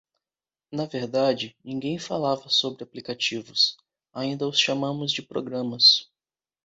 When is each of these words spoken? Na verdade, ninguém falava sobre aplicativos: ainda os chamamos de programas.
Na 0.71 0.85
verdade, 0.87 1.55
ninguém 1.63 1.99
falava 1.99 2.49
sobre 2.49 2.83
aplicativos: 2.83 3.77
ainda 4.11 4.47
os 4.47 4.57
chamamos 4.59 5.11
de 5.11 5.21
programas. 5.21 6.09